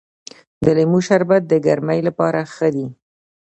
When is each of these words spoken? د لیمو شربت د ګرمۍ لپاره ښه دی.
د 0.63 0.65
لیمو 0.77 0.99
شربت 1.07 1.43
د 1.47 1.53
ګرمۍ 1.65 1.99
لپاره 2.07 2.39
ښه 2.53 2.67
دی. 2.75 2.87